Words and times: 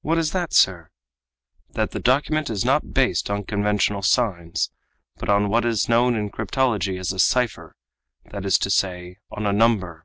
"What 0.00 0.18
is 0.18 0.32
that, 0.32 0.52
sir?" 0.52 0.90
"That 1.70 1.92
the 1.92 2.00
document 2.00 2.50
is 2.50 2.64
not 2.64 2.92
based 2.92 3.30
on 3.30 3.44
conventional 3.44 4.02
signs, 4.02 4.72
but 5.18 5.28
on 5.28 5.48
what 5.50 5.64
is 5.64 5.88
known 5.88 6.16
in 6.16 6.30
cryptology 6.30 6.98
as 6.98 7.12
a 7.12 7.20
cipher, 7.20 7.76
that 8.32 8.44
is 8.44 8.58
to 8.58 8.70
say, 8.70 9.18
on 9.30 9.46
a 9.46 9.52
number." 9.52 10.04